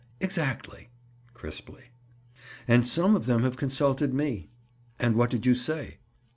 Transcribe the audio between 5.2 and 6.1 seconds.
did you say?"